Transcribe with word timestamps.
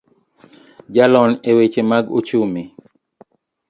Jalony 0.93 1.33
eweche 1.49 1.81
mag 1.89 2.05
ochumi 2.17 2.63